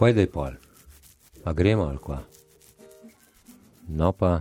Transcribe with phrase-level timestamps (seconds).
[0.00, 0.52] Kaj da je pol?
[1.44, 2.18] A gremo ali kva?
[3.88, 4.40] No pa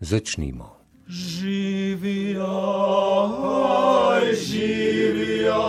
[0.00, 0.76] začnimo.
[1.08, 2.46] Živijo,
[3.42, 5.62] oj, živijo,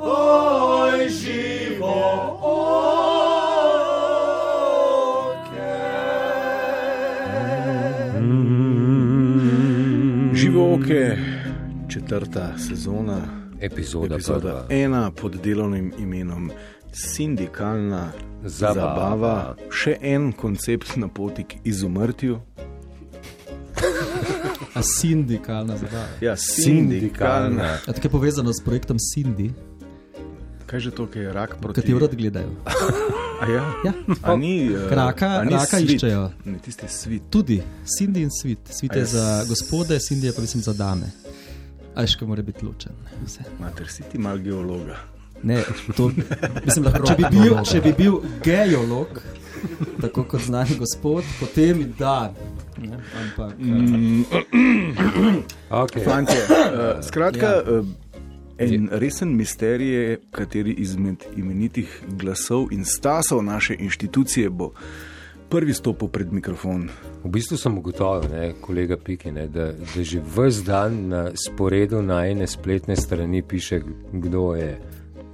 [0.00, 1.94] oj, živo,
[10.34, 11.16] Živoke,
[11.88, 13.20] četrta sezona,
[13.60, 14.66] Epizoda, epizoda prva.
[14.70, 16.50] ena pod delovnim imenom
[16.94, 18.12] Sindikalna
[18.44, 18.74] Zabava.
[18.76, 19.36] zabava.
[19.72, 22.38] Še en koncept na poti k izumrtju.
[24.72, 26.06] A sindikalna zabava.
[26.20, 27.50] Ja, Sindikalna.
[27.50, 27.78] sindikalna.
[27.80, 29.50] A tako je povezano s projektom Cindy,
[30.66, 32.50] Kaj že to, kaj je rak proti katero rad gledajo.
[33.36, 33.62] A ja?
[33.84, 33.92] Ja.
[34.22, 35.90] A ni, uh, Raka- a ni raka svit?
[35.92, 36.22] iščejo.
[36.44, 37.22] Ne, tisti svit.
[37.28, 38.58] Tudi Cindy in Svit.
[38.66, 41.06] Svit je je za s- gospode, Cindy je pa mislim za dame.
[41.94, 42.92] Ajška mora biti ločen.
[43.22, 43.44] Vse.
[43.60, 44.96] Mater, si ti mal geologa.
[45.44, 45.62] Ne,
[45.96, 46.10] to,
[46.64, 49.20] mislim, lahko, če, bi bil, če bi bil geolog,
[50.00, 52.32] tako kot znani gospod, potem da.
[52.80, 54.24] Ne, ampak, mm.
[55.70, 56.04] Okay.
[56.04, 57.80] Fantje, uh, skratka, Ja.
[57.80, 57.86] uh,
[58.58, 64.72] en resen misterij je, kateri izmed imenitih glasov in stasov naše inštitucije bo
[65.48, 66.88] prvi stopil pred mikrofon.
[67.24, 72.02] V bistvu sem ugotovil, ne, kolega Piki, ne, da, da že vse dan na sporedu
[72.02, 73.80] na ene spletne strani piše,
[74.12, 74.80] kdo je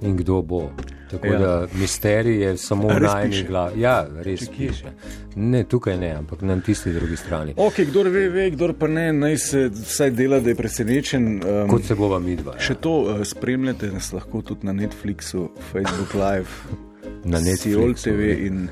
[0.01, 0.69] in kdo bo.
[1.11, 1.33] Tako ja.
[1.33, 1.39] Ja.
[1.39, 3.81] da misterij je samo v najni glavi.
[3.81, 4.93] Ja, res piše.
[5.35, 7.53] Ne, tukaj ne, ampak na tisti drugi strani.
[7.57, 11.41] Ok, kdo ve, ve, kdo pa ne, naj se vsaj dela, da je presenečen.
[11.43, 12.55] Um, Kot se bova midva.
[12.59, 16.79] Še to uh, spremljate nas lahko tudi na Netflixu, Facebook Live,
[17.31, 18.69] Na Netflixu, TV in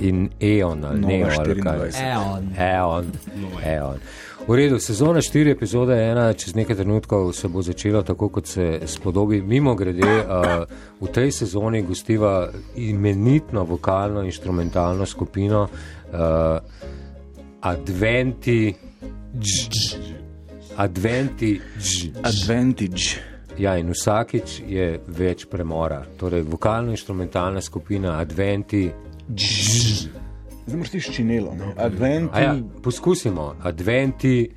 [0.00, 1.78] In Eon ali Nova ne, ali kaj.
[1.78, 2.12] 24.
[2.12, 2.48] Eon.
[2.58, 3.12] Eon.
[3.64, 3.98] Eon.
[4.50, 8.80] V redu, sezona 4, epizoda 1, čez nekaj trenutkov se bo začela tako, kot se
[8.86, 9.38] spodobi.
[9.42, 10.64] Mimo grede, uh,
[11.00, 16.58] v tej sezoni gostiva imenitno vokalno-instrumentalno skupino uh,
[17.60, 18.74] Adventi.
[19.38, 19.94] Dž.
[20.76, 21.60] Adventi.
[21.78, 22.10] Dž.
[22.18, 23.22] Advantage.
[23.58, 26.02] Ja, in vsakič je več premora.
[26.18, 28.90] Torej, vokalno-instrumentalna skupina Adventi.
[29.30, 30.29] Dž.
[30.70, 31.54] Zdaj moraš ti ščinelo.
[31.58, 31.72] ne?
[31.76, 32.30] Advent.
[32.32, 34.50] A Ja, poskusimo, adventi.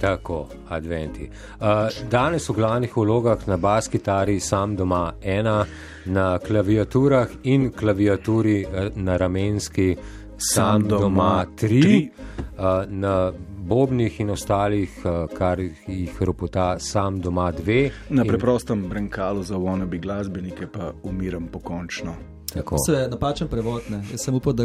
[0.00, 1.28] Tako, adventi.
[1.60, 1.66] Uh,
[2.10, 5.66] danes v glavnih vlogah na bas kitari sam doma ena,
[6.06, 12.10] na klaviaturah in klaviaturi eh, na ramenski sam, Sam doma, doma tri, tri.
[12.58, 13.32] uh, na
[13.68, 17.90] bobnih in ostalih, uh, kar jih ropota sam doma dve.
[18.08, 22.14] Na in, preprostem brenkalu za wannabe glasbenike pa umiram pokončno.
[22.52, 22.76] Tako.
[22.86, 23.82] To je napačen prevod.
[23.90, 24.02] Ne.
[24.10, 24.64] Jaz sem upal, da,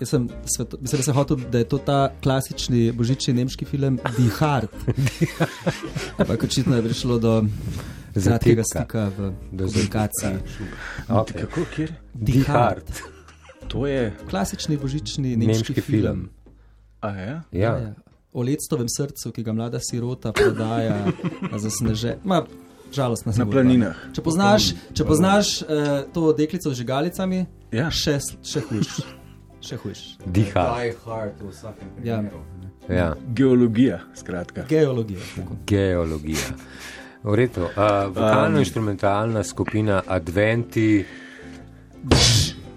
[0.00, 3.98] jaz sem, sveto, mislim, da, sem hotel, da je to ta klasični božični nemški film
[4.16, 4.68] Die Hard.
[6.20, 7.34] Ampak očitno je prišlo do
[8.14, 10.38] kratkega stika v Do komunikaciji.
[11.08, 11.40] Okay.
[11.40, 11.92] Kako, kjer?
[12.14, 12.90] Die Hard.
[13.68, 14.12] To je.
[14.30, 16.28] Klasični božični nemški, Nemški film.
[17.00, 17.40] A je?
[17.52, 17.76] Ja.
[17.78, 17.94] Ja.
[18.32, 21.06] O lectovem srcu, ki ga mlada sirota prodaja
[21.52, 22.16] na zasneže.
[22.24, 22.42] Ma,
[22.94, 23.52] žalostna Na zgodba.
[23.52, 23.96] planinah.
[24.12, 24.62] Če poznaš,
[24.92, 25.68] če poznaš uh,
[26.08, 27.90] to deklico z žigalicami, Ja.
[27.90, 29.02] še, še hujš.
[29.60, 30.00] Še hujš.
[30.26, 31.40] Die Hard.
[32.04, 32.22] Ja.
[32.86, 33.14] Ja.
[33.28, 34.66] Geologija, skratka.
[34.68, 35.20] Geologija.
[35.34, 35.56] tako.
[35.66, 36.52] Geologija.
[37.22, 37.62] V redu.
[37.66, 41.04] Uh, Vokalno-instrumentalna skupina Adventi.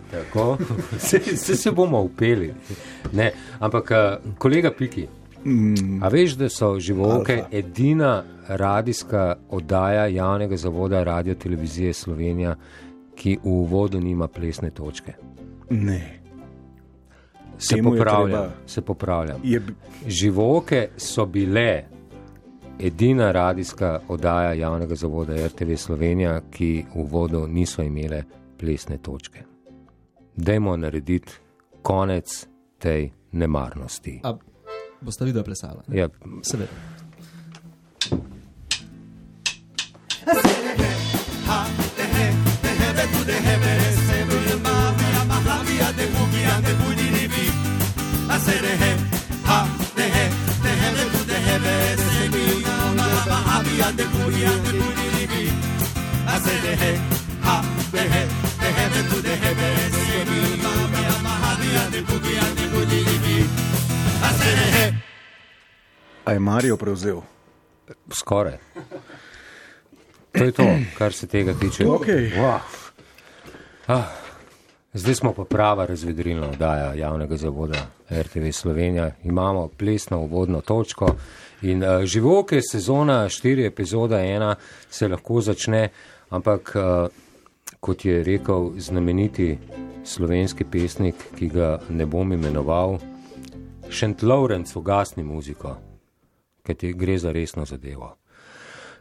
[0.07, 0.57] Tako,
[0.99, 2.53] se, se, se bomo upeli.
[3.11, 3.97] Ne, ampak, uh,
[4.37, 5.07] kolega Piki,
[5.45, 12.55] Mm, a veš, da so živoke edina radijska oddaja javnega zavoda Radio Televizije Slovenija,
[13.15, 15.13] ki v uvodu nima plesne točke?
[15.69, 16.13] ne.
[17.59, 18.29] Se popravljam.
[18.29, 19.39] treba- Se popravljam.
[19.43, 19.61] Je,
[20.07, 21.83] Živoke so bile
[22.79, 28.23] edina radijska oddaja javnega zavoda RTV Slovenija, ki v vodu niso imele
[28.57, 29.39] plesne točke.
[30.35, 31.31] Dajmo narediti
[31.81, 32.47] konec
[32.77, 34.21] tej nemarnosti.
[34.23, 34.33] A
[35.01, 35.83] boste videli plesala?
[35.87, 35.97] ne?
[35.97, 36.09] Ja,
[36.43, 36.71] Seveda.
[66.25, 67.21] A je Marijo prevzel?
[68.11, 68.57] skoraj.
[70.37, 70.67] To je to,
[70.97, 71.87] kar se tega tiče.
[71.87, 72.31] Okej.
[72.37, 72.59] Wow.
[73.87, 74.03] Ah,
[74.93, 79.11] zdaj smo pa prava razvedrilna oddaja javnega zavoda RTV Slovenija.
[79.23, 81.15] Imamo plesno uvodno točko
[81.61, 84.55] in uh, živoke sezona 4, epizoda 1
[84.89, 85.89] se lahko začne,
[86.29, 87.07] ampak uh,
[87.79, 89.57] kot je rekel znameniti
[90.03, 92.97] slovenski pesnik, ki ga ne bom imenoval,
[93.89, 95.77] Šent Lawrence ugasni muziko,
[96.63, 98.15] ker gre za resno zadevo.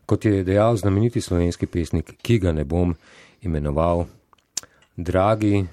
[0.06, 2.94] Kot je dejal znameniti slovenski pesnik, ki ga ne bom
[3.42, 4.04] imenoval,
[4.96, 5.66] dragi,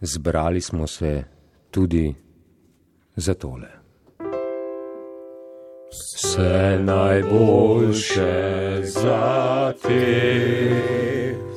[0.00, 1.24] zbrali smo se
[1.70, 2.14] tudi
[3.16, 3.68] za tole.
[5.90, 8.32] Vse najboljše
[8.82, 10.54] za te,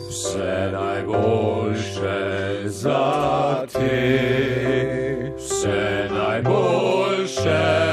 [0.09, 2.17] vse najboljše
[2.65, 7.86] za te, vse najboljše,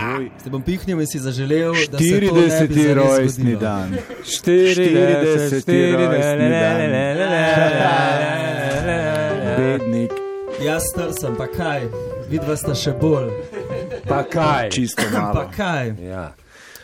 [0.00, 2.72] Tvoj Se bom pihnil in si zaželel, da se bi 40.
[2.72, 3.96] zares rojstni dan.
[4.24, 5.66] 40, 40.
[9.56, 10.10] Bednik,
[10.64, 11.86] Jaz star sem, pa kaj,
[12.28, 13.30] vidva sta še bolj.
[14.08, 14.70] Pa kaj?
[14.70, 15.50] čisto Pa malo.
[15.56, 15.94] kaj.
[16.04, 16.32] Ja.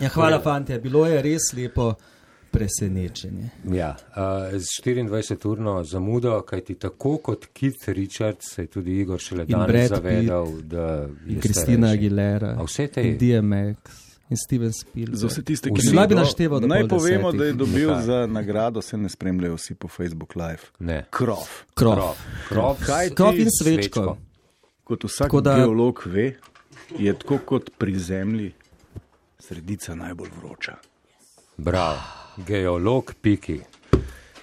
[0.00, 1.94] Ja, hvala, fantje, bilo je res lepo
[2.56, 3.50] presenečenje.
[3.66, 4.16] Ja, uh,
[4.54, 10.46] z 24-urno zamudo, kajti tako kot Keith Richards se je tudi Igor šele danes zavedal,
[10.62, 11.88] da je In Kristina.
[11.88, 13.78] Aguilera, vse te- DMX,
[14.28, 15.16] in Steven Spielberg.
[15.16, 17.38] Za vse tiste, ki Lahko bi ne našteval do Naj povemo, desetih.
[17.38, 18.02] da je dobil Nekaj.
[18.02, 20.64] za nagrado, se ne spremljajo vsi po Facebook Live.
[20.80, 21.04] Ne.
[21.10, 21.46] Krov.
[21.74, 21.94] Krov.
[21.94, 22.14] Krov.
[22.48, 22.76] Krov.
[22.82, 24.16] Kaj Krov ti in svečko.
[24.84, 26.32] Kot vsak Tako da- geolog ve,
[26.98, 28.52] je tako kot pri Zemlji
[29.38, 30.74] sredica najbolj vroča.
[31.56, 31.98] Bravo,
[32.36, 33.60] geolog Piki.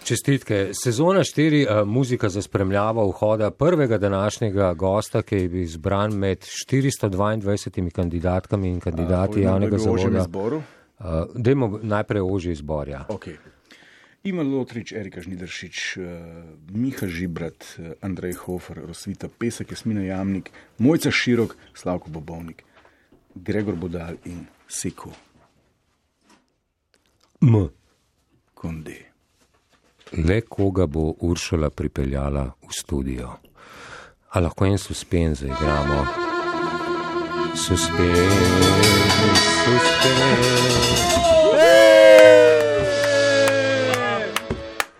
[0.03, 0.69] Čestitke.
[0.73, 6.39] Sezona 4, uh, muzika za spremljavo vhoda prvega današnjega gosta, ki je bil izbran med
[6.69, 10.25] 422 kandidatkami in kandidati Pojmo, javnega zavoda.
[10.29, 11.05] Uh,
[11.35, 12.87] dajmo najprej ožji izbor.
[12.87, 13.05] Ja.
[13.09, 13.35] Okay.
[14.23, 16.03] Iman Lotrič, Erika Žnideršič, uh,
[16.71, 22.63] Miha Žibrat, uh, Andrej Hofer, Rosvita Pesek, Jasmina Jamnik, Mojca Širok, Slavko Bobovnik,
[23.35, 25.11] Gregor Bodal in Seko
[27.43, 27.69] M.
[28.63, 28.95] Konde.
[30.11, 33.29] Le koga bo Uršula pripeljala v studio.
[34.29, 36.05] A lahko en suspens zaigramo?
[37.55, 38.33] Suspens.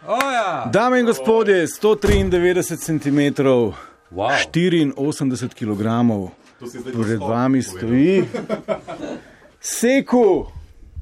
[0.08, 0.66] Oja!
[0.74, 3.20] Dame in gospodje, 193 cm,
[4.12, 4.30] Wow.
[4.96, 5.84] 84 kg,
[7.04, 8.24] pred vami stoji
[9.60, 10.46] Seku.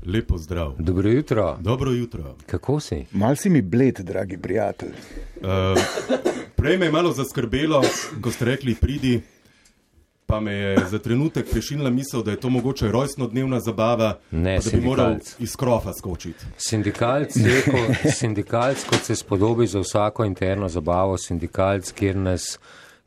[0.05, 0.75] Lepo zdrav.
[0.79, 1.57] Dobro jutro.
[1.59, 2.35] Dobro jutro.
[2.45, 3.05] Kako si?
[3.11, 4.89] Mal si mi bled, dragi prijatelj.
[4.89, 5.47] Uh,
[6.55, 7.81] prej me je malo zaskrbelo,
[8.21, 9.21] ko ste rekli, pridi,
[10.25, 14.77] pa me je za trenutek prešinila misel, da je to mogoče rojstnodnevna zabava, Ne, da
[14.77, 16.45] bi moral iz krofa skočiti.
[16.57, 17.77] Sindikalc, reko,
[18.19, 22.59] sindikalc, kot se spodobi za vsako interno zabavo, sindikalc, kjer nas,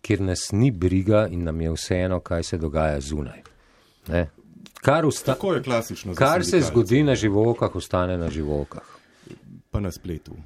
[0.02, 3.42] kjer nas ni briga in nam je vseeno, kaj se dogaja zunaj.
[4.08, 4.28] Ne?
[4.84, 6.14] Kar, usta, Tako je klasično.
[6.14, 6.68] kar se sindikalce.
[6.68, 8.82] zgodi na živokah, ostane na živokah.
[9.70, 10.36] Pa na spletu,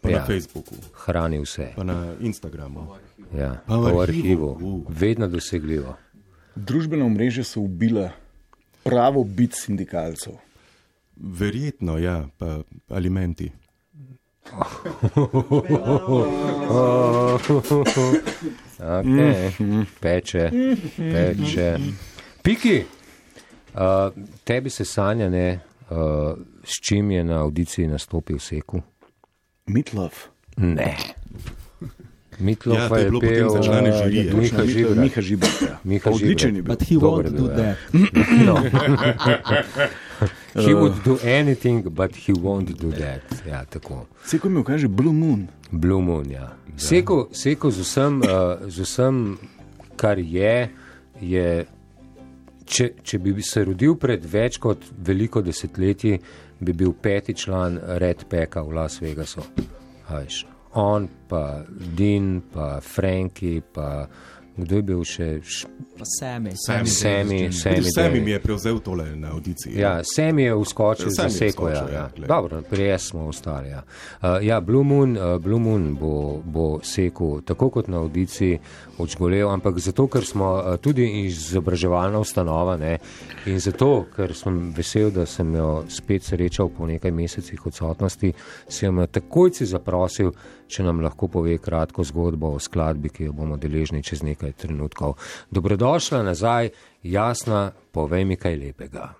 [0.00, 0.10] pa Ja.
[0.10, 0.18] ja.
[0.18, 1.72] na Facebooku, Hrani vse.
[1.72, 2.96] pa na Instagramu.
[3.32, 3.62] Ja.
[3.62, 4.00] Pa v Pa v arhivu.
[4.00, 4.50] arhivu.
[4.50, 4.84] Uh.
[4.90, 5.96] Vedno dosegljivo.
[6.56, 8.10] Družbena omrežja so ubila
[8.82, 10.32] pravo bit sindikalcev.
[11.16, 13.52] Verjetno, ja, pa alimenti.
[18.80, 19.52] Okay.
[20.00, 20.50] Peče,
[20.96, 21.76] peče.
[22.42, 22.84] Piki,
[23.74, 24.12] uh,
[24.44, 25.60] tebi se sanja, ne,
[25.90, 25.96] uh,
[26.64, 28.82] s čim je na audiciji nastopil Seku?
[29.66, 30.12] Mitlov.
[30.56, 30.96] Ne.
[32.40, 34.34] Mitlo Ja, je je bilo potem pel za člane uh, žirije.
[34.34, 34.96] Miha Žibrat.
[34.96, 35.62] Miha Žibrat.
[35.62, 35.78] Ja.
[35.84, 36.74] Miha Odličen je bil.
[36.74, 37.74] But he Dober won't je do bil, ja.
[37.74, 37.78] that.
[38.46, 38.56] No.
[40.66, 43.46] he would do anything, but he won't do that.
[43.48, 44.06] Ja, tako.
[44.24, 45.48] Seko mi kaže Blue Moon.
[45.70, 46.56] Blue Moon, ja.
[46.76, 48.26] Seko, seko z, vsem, uh,
[48.66, 49.38] z vsem,
[49.96, 50.68] kar je,
[51.20, 51.64] je
[52.70, 56.20] če, če bi se rodil pred več kot veliko desetletji,
[56.60, 59.44] bi bil peti član Red Peka v Las Vegasu.
[60.08, 60.44] A veš,
[60.78, 64.06] On, pa Dean, pa Franki, pa
[64.56, 65.28] kdo je bil še?
[66.04, 66.52] Sami.
[66.54, 66.86] Sami.
[66.86, 67.82] Sami, Tudi Sami.
[67.82, 68.24] Sami Davis.
[68.24, 69.78] mi je prevzel tole na audiciji.
[69.80, 71.68] Ja, sem je uskočil Sam za je seko.
[71.68, 72.10] Ja, ja.
[72.14, 72.26] ja.
[72.26, 73.68] Dobro, prej smo ostali.
[73.68, 73.82] Ja,
[74.22, 78.58] uh, ja Blue Moon, uh, Blue Moon bo, bo sekel tako kot na audiciji
[79.00, 82.96] odžgolev, ampak zato, ker smo uh, tudi izobraževalna ustanova ne,
[83.50, 88.32] in zato, ker sem vesel, da sem jo spet srečal po nekaj mesecih odsotnosti,
[88.68, 90.34] sem jo takojci zaprosil,
[90.70, 95.16] če nam lahko pove kratko zgodbo o skladbi, ki jo bomo deležni čez nekaj trenutkov.
[95.50, 96.70] Dobrodošla nazaj,
[97.02, 99.10] jasna, povej mi kaj lepega.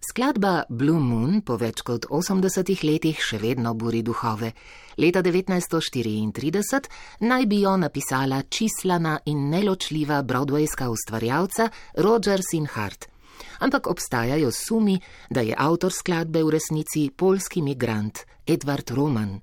[0.00, 4.48] Skladba Blue Moon po več kot 80 letih še vedno buri duhove.
[4.96, 6.88] Leta 1934
[7.28, 11.68] naj bi jo napisala čislana in neločljiva broadwayska ustvarjalca
[12.00, 13.10] Rogers in Hart.
[13.60, 14.96] Ampak obstajajo sumi,
[15.28, 19.36] da je avtor skladbe v resnici polski migrant Edward Roman.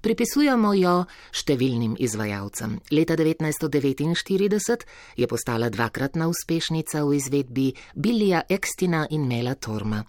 [0.00, 0.94] Pripisujemo jo
[1.36, 2.78] številnim izvajalcem.
[2.88, 4.86] Leta 1949
[5.20, 10.00] je postala dvakratna uspešnica v izvedbi Billija Ekstina in Mela Torma.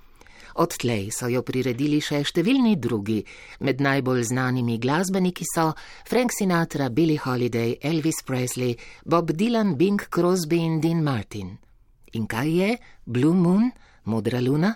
[0.64, 3.20] Odtlej so jo priredili še številni drugi,
[3.60, 5.74] med najbolj znanimi glasbeniki so
[6.08, 11.58] Frank Sinatra, Billie Holiday, Elvis Presley, Bob Dylan, Bing Crosby in Dean Martin.
[12.16, 13.72] In kaj je Blue Moon,
[14.08, 14.72] modra luna?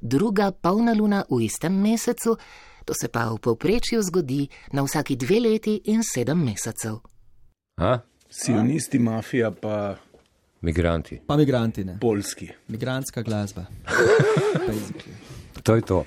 [0.00, 2.36] Druga polna luna v istem mesecu,
[2.84, 6.98] to se pa v povprečju zgodi na vsaki dve leti in sedem mesecev.
[7.76, 7.98] A?
[8.30, 9.96] Sionisti, mafija pa
[10.64, 11.20] Migranti.
[11.26, 11.98] Pa migranti, ne.
[12.00, 12.48] polski.
[12.68, 13.64] Migrantska glasba.
[15.62, 16.04] To je to.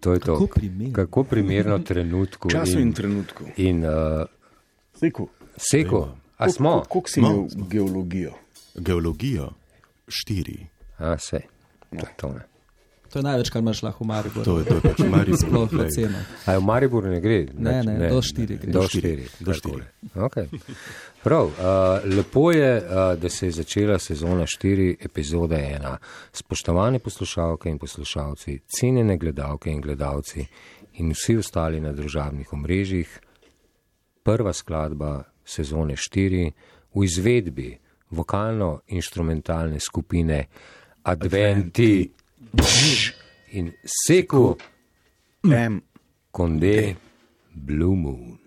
[0.00, 0.34] to, je to.
[0.34, 0.94] Kako primerno.
[0.94, 2.50] Kako primerno trenutku.
[2.50, 3.44] Času in, in trenutku.
[3.56, 4.26] in uh,
[4.94, 6.14] Sejku, seko.
[6.36, 6.84] A smo?
[6.88, 7.66] Koliko si imel smo.
[7.66, 8.32] geologijo?
[8.74, 9.50] Geologijo
[10.08, 10.66] štiri.
[10.98, 11.40] A se.
[11.90, 12.32] To je to.
[12.32, 12.51] Ne.
[13.12, 14.44] To je največ, kar imaš lahko v Mariboru.
[14.44, 15.38] To je, to je pač Maribor.
[15.44, 15.86] Sploh glej.
[15.86, 16.18] oceno.
[16.46, 17.38] A v Mariboru ne gre?
[17.52, 18.72] Ne, ne, do štiri gre.
[18.72, 19.44] Do Do štiri, štiri.
[19.44, 19.84] do takole.
[20.16, 20.46] Okay.
[21.22, 21.54] Prav, uh,
[22.08, 25.96] lepo je, uh, da se je začela sezona 4, epizoda 1.
[26.32, 30.46] Spoštovane poslušalke in poslušalci, cenjene gledalke in gledalci
[30.94, 33.20] in vsi ostali na družabnih omrežjih,
[34.22, 36.50] prva skladba sezone 4
[36.94, 37.70] v izvedbi
[38.10, 40.46] vokalno-instrumentalne skupine
[41.02, 42.12] Adventi
[43.50, 44.58] in Seku
[45.44, 45.82] M.
[46.32, 46.96] Konde
[47.54, 48.38] Blue Moon.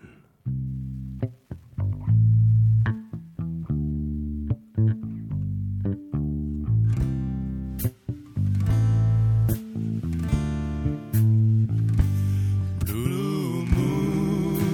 [12.84, 14.66] blue moon.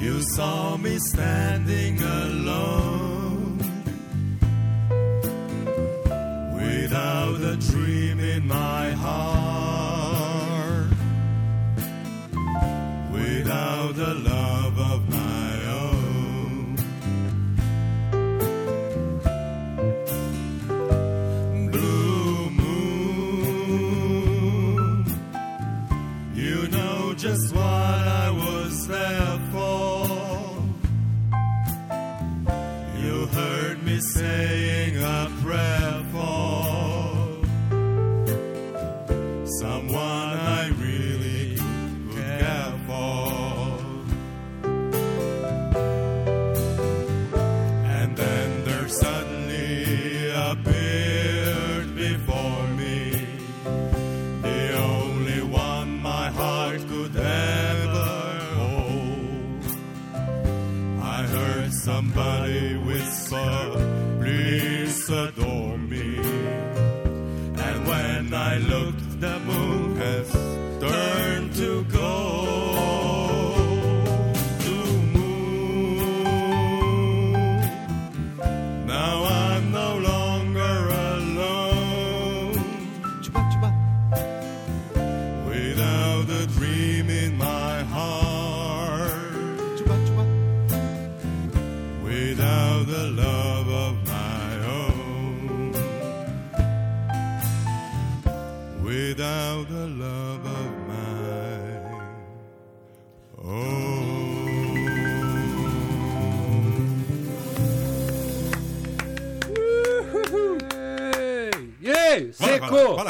[0.00, 2.87] You saw me standing alone
[6.98, 9.57] without a dream in my heart,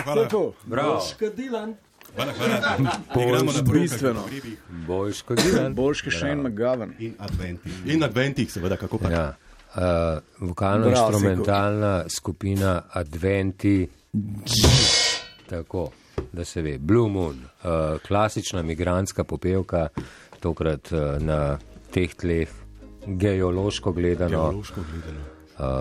[0.09, 0.23] hvala.
[0.23, 1.75] Sejku, Bravo, Škodilan.
[2.17, 2.57] hvala, hvala.
[3.17, 4.25] Igramo na bistveno.
[5.29, 5.75] Dylan.
[5.75, 6.93] boljš kot Shane McGovern.
[6.99, 7.73] In adventih.
[7.87, 9.11] In adventih, seveda, kako pa.
[9.11, 9.35] Ja.
[9.69, 9.83] Uh,
[10.41, 13.89] vokalno-instrumentalna skupina Adventi,
[15.47, 15.91] tako
[16.33, 19.89] da se ve, Blue Moon, uh, klasična migranska popevka,
[20.41, 21.59] tokrat uh, na
[21.91, 22.49] teh tleh,
[23.07, 25.25] geološko gledano, Geološko gledano.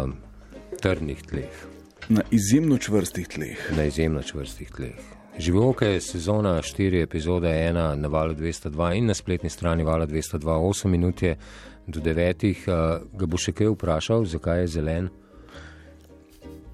[0.06, 0.14] uh,
[0.82, 1.56] trdnih tleh,
[2.10, 3.58] Na izjemno čvrstih tleh.
[3.78, 4.96] na izjemno čvrstih tleh.
[5.40, 10.40] Živoke je sezona 4, epizoda 1 na valu 202 in na spletni strani vala 202,
[10.46, 11.38] 8 minut je
[11.88, 12.48] do 9.
[12.48, 15.10] Uh, ga bo še kaj vprašal, zakaj je zelen?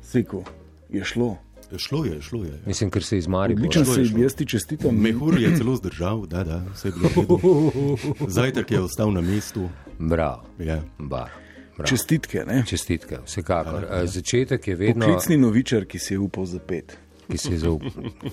[0.02, 0.44] Sejku,
[0.90, 1.38] je šlo.
[1.78, 2.60] Šlo je, šlo je.
[2.66, 3.66] Mislim, ker se iz Maribora.
[3.66, 4.20] Odličen šlo je, šlo.
[4.20, 4.96] jaz ti čestitam.
[4.96, 7.40] Mehur je celo zdržal, da, da, vse je bilo.
[8.30, 9.70] Zajtrk je ostal na mestu.
[10.00, 10.82] Bravo, Ja.
[11.00, 11.30] bar.
[11.78, 11.88] Bravo.
[11.90, 12.44] Čestitke.
[12.48, 12.64] Ne?
[12.68, 13.86] Čestitke, vsekakor.
[13.90, 16.98] Eh, Začetek je vedno, Poklicni novičar, ki si je upal zapet.
[17.32, 17.92] Ki si je zaupal,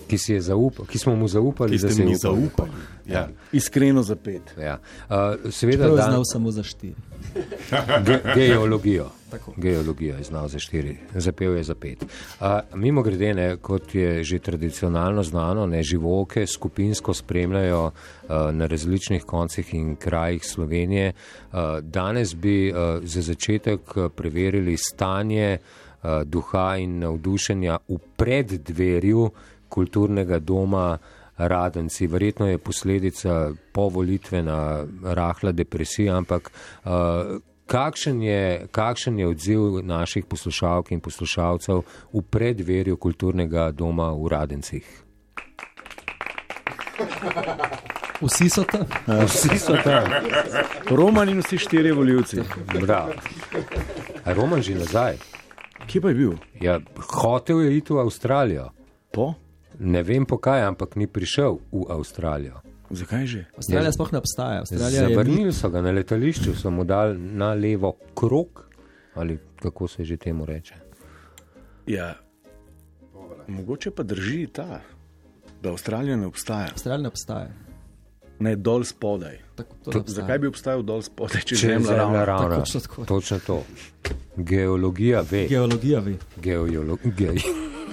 [0.08, 2.34] ki, si je zaupal, ki smo mu zaupali, da se mi je upal.
[2.34, 2.70] zaupali.
[3.06, 3.28] Ja.
[3.52, 4.54] Iskreno zapet.
[4.58, 4.78] Ja.
[5.08, 6.94] Uh, seveda, To je znal samo za štiri.
[8.06, 9.10] ge, geologijo.
[9.30, 9.52] Tako.
[9.56, 12.02] Geologijo je znal za štiri, zapel je za pet.
[12.02, 18.66] Uh, mimo grede, ne, kot je že tradicionalno znano, ne, živoke skupinsko spremljajo uh, na
[18.66, 21.12] različnih koncih in krajih Slovenije.
[21.12, 23.80] Uh, danes bi uh, za začetek
[24.16, 25.89] preverili stanje uh,
[26.24, 29.30] duha in navdušenja v preddverju
[29.68, 30.98] kulturnega doma.
[31.40, 32.04] Radenci.
[32.06, 36.50] Verjetno je posledica povolitvena rahla depresija, ampak
[36.84, 36.92] uh,
[37.70, 44.86] kakšen, je, kakšen je odziv naših poslušalk in poslušalcev v predverju kulturnega doma v Radencih?
[48.20, 48.84] Vsi so tam.
[49.06, 50.12] Vsi so tam.
[50.90, 52.42] Roman in vsi štirje voljivci.
[52.80, 53.12] Bravo.
[54.24, 55.16] A Roman že nazaj.
[55.86, 56.32] Kje pa je bil?
[56.60, 56.80] Ja,
[57.22, 58.70] hotel je iti v Avstralijo.
[59.12, 59.34] Po?
[59.78, 62.60] Ne vem po kaj, ampak ni prišel v Avstralijo.
[62.90, 63.44] Zakaj že?
[63.56, 64.60] Avstralija sploh ne obstaja.
[64.60, 68.66] Avstralija Zavrnili so ga na letališču, so mu dali na levo krok,
[69.14, 70.74] ali kako se že temu reče.
[71.86, 72.14] Ja.
[73.48, 74.80] Mogoče pa drži ta,
[75.62, 76.68] da Avstralija ne obstaja.
[76.72, 77.69] Avstralija ne obstaja.
[78.40, 79.38] Ne dol spodaj.
[79.54, 80.02] Tako, to.
[80.06, 82.24] Zakaj bi obstajal dol spodaj, če Če je zemlja ravna?
[82.24, 82.58] ravna.
[82.58, 83.04] Točno tako.
[83.04, 83.62] Točno to.
[84.36, 85.46] Geologija ve.
[85.48, 86.14] Geologija ve.
[86.36, 87.32] Geologija.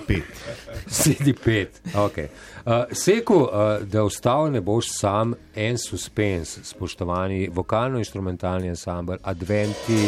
[0.08, 0.24] Pet.
[1.04, 1.82] Sedi pet.
[1.94, 2.28] Okay.
[2.66, 3.50] Uh, Seku, uh,
[3.84, 10.08] da ostal ne boš sam, en suspens, spoštovani vokalno-instrumentalni ansambl, adventi.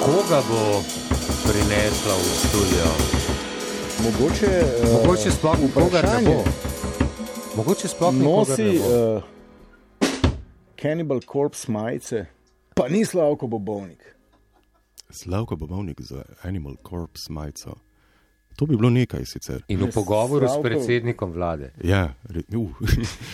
[0.00, 0.82] Koga bo
[1.42, 3.21] prinesla v studio?
[4.02, 4.46] Mogoče,
[4.82, 6.44] uh, Mogoče sploh nikogar ne bo.
[7.56, 9.16] Mogoče sploh nosi ne bo.
[9.16, 9.22] uh,
[10.76, 12.24] Cannibal Corpse majice,
[12.74, 14.02] pa ni Slavko Bobovnik.
[15.10, 17.74] Slavko Bobovnik za Animal Corpse majico.
[18.56, 19.62] To bi bilo nekaj sicer.
[19.68, 21.70] In v pogovoru s Slavko- predsednikom vlade.
[21.80, 22.70] Ja, re, uh.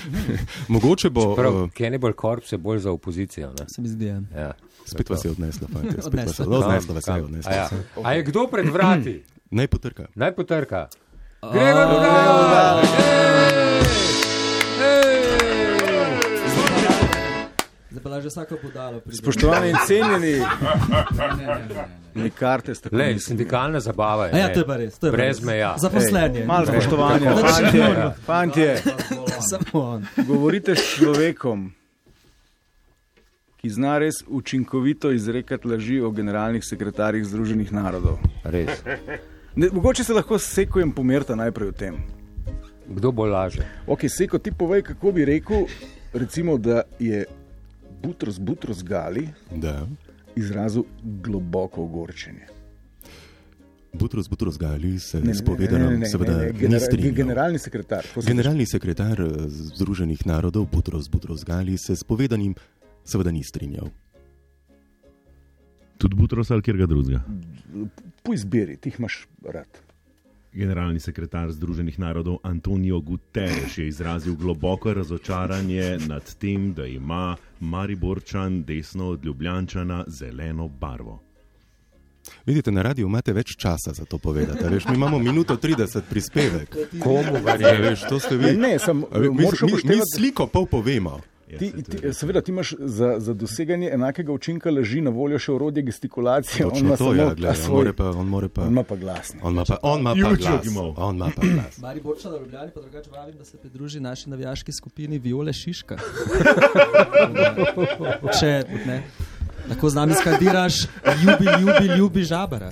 [0.68, 1.34] Mogoče bo.
[1.34, 3.48] Prav, Uh, Cannibal Corpse je bolj za opozicijo.
[3.50, 3.64] Ne?
[3.68, 4.06] Se mi zdi.
[4.06, 4.20] Ja.
[4.36, 4.52] Ja.
[4.86, 6.02] spet vas je odnesla, fantje.
[6.02, 6.94] Spet vas je Odnesla.
[6.94, 7.52] vas je odnesla.
[7.52, 7.68] A ja.
[8.02, 9.22] A je kdo pred vrati?
[9.50, 10.06] Naj potrka.
[10.14, 10.88] Naj potrka.
[11.52, 12.82] Gregor Budal!
[17.90, 19.00] Zdaj pa že vsako podalo.
[19.08, 20.34] Spoštovani in cenjeni,
[22.14, 24.38] nekarte ste Le, sindikalna zabava je.
[24.38, 24.98] Ja, to je pa res.
[25.02, 25.74] je Brez meja.
[25.78, 26.44] Zaposlenje.
[26.44, 28.76] Malo spoštovanja, fantje, fantje,
[29.40, 30.06] Samo on.
[30.26, 31.72] govorite s človekom,
[33.56, 38.18] ki zna res učinkovito izrekati laži o generalnih sekretarjih Združenih narodov.
[38.44, 38.84] Res.
[39.56, 41.94] Ne, mogoče se lahko s sekujem pomerta najprej o tem.
[42.88, 43.66] Kdo bo laže?
[43.86, 45.66] Ok, seko, ti povej, kako bi rekel,
[46.12, 47.24] recimo, da je
[48.02, 49.86] Butros Butros Gali Da.
[50.36, 52.46] izrazil globoko ogorčenje.
[53.92, 57.12] Butros Butros Gali se Ne, ne, s povedanom seveda ni genera- strinjal.
[57.14, 58.06] Generalni sekretar.
[58.18, 62.54] Generalni sekretar eh, Združenih narodov Butros Butros Gali se s povedanim
[63.04, 63.88] seveda ni strinjal.
[65.98, 67.20] Tudi Butros ali kjer ga drugega.
[68.22, 69.66] Po izbiri, ti jih imaš rad.
[70.52, 78.62] Generalni sekretar Združenih narodov Antonijo Guterres je izrazil globoko razočaranje nad tem, da ima Mariborčan
[78.62, 81.22] desno od Ljubljančana zeleno barvo.
[82.46, 84.64] Vidite, na radiju imate več časa za to povedati.
[84.64, 86.76] Veš, mi imamo minuto 30 prispevek.
[87.00, 87.88] Komu Ja, verjameš?
[87.90, 88.56] veš, to ste Ja, vi.
[88.56, 90.10] ne, sam, A ve- Mi, moraš mi, mi upoštevati.
[90.14, 91.20] sliko pol povemo.
[91.48, 95.52] Ja, Ti, ti, seveda, ti imaš za, za doseganje enakega učinka laži na voljo še
[95.52, 96.66] orodje gestikulacije.
[96.66, 98.62] on Točno ima to, samo ja, ta gledaj, on svoj- more pa, on more pa,
[98.62, 99.40] On ima pa glasni.
[99.42, 100.66] on ima pa, on ima pa glas.
[100.96, 101.78] On ima pa glas.
[101.84, 105.96] Mari Borča na Ljubljani, pa drugače vabim, da se pridruži naši navijaški skupini Viole Šiška.
[108.32, 108.52] Če
[108.86, 109.02] ne,
[109.68, 110.74] lahko z nami skandiraš,
[111.16, 112.70] ljubi, ljubi, ljubi žabara.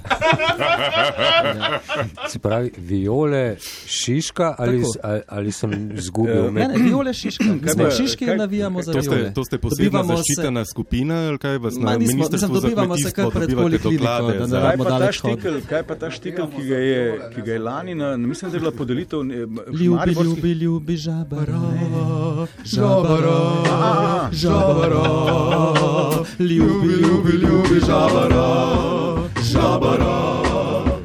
[2.28, 3.56] Se pravi, viole,
[3.86, 4.92] šiška ali, Tako.
[5.02, 6.68] ali, ali sem izgubil Ne, umet?
[6.68, 7.44] ne, Viole Šiška.
[7.66, 9.18] Smo pa- Šiški in navijamo za To Viole.
[9.18, 12.96] ste, to ste posebna Dobivamo se- zaščitena skupina, ali kaj vas na ministrstvu za dobivamo
[12.96, 15.40] se kmetijstvo kar pred dobivate polikliniko, doklade da ne rabimo ta daleč hoditi.
[15.40, 18.56] štikel, kaj pa ta štikel, ki ga je, ki ga je lani, na, mislim, da
[18.56, 21.60] je bila podelitev eh, Ljubi, ljubi, ljubi žabara.
[22.66, 23.38] Žabara,
[24.32, 25.04] žabara.
[26.40, 28.48] Ljubi, ljubi, ljubi žabara.
[29.42, 30.14] Žabara,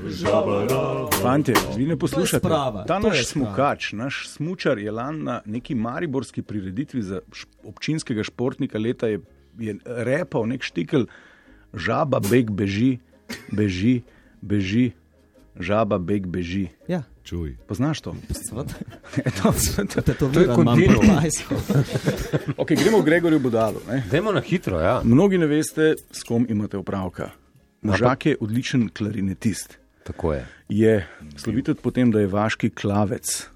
[0.09, 1.09] žabara.
[1.21, 2.39] Fantje, vi ne poslušate.
[2.39, 7.19] sprava, Ta naš smukač, naš smučar je lan na neki mariborski prireditvi za
[7.63, 9.19] občinskega športnika leta je,
[9.59, 11.05] je repal nek štikel,
[11.73, 12.97] žaba beg beži,
[13.51, 14.01] beži,
[14.41, 14.91] beži,
[15.59, 16.67] žaba beg beži.
[16.87, 17.57] Ja, Čuj.
[17.67, 18.15] Poznaš to?
[19.43, 19.53] To,
[20.03, 21.05] Te to to je kontinuum.
[22.61, 23.79] Okay, gremo v Gregorju Budalu.
[23.87, 24.03] Ne?
[24.11, 25.01] Dajmo na hitro, ja.
[25.03, 27.29] Mnogi ne veste, s kom imate opravka.
[27.81, 29.77] Možak je odličen klarinetist.
[30.03, 30.47] Tako je.
[30.69, 31.07] Je
[31.37, 33.47] sloviten po tem, da je vaški klavec.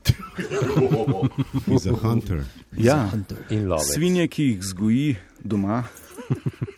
[1.65, 2.43] He's a hunter.
[2.77, 3.09] Ja,
[3.49, 3.83] In love.
[3.83, 5.83] svinje, ki jih vzgoji doma,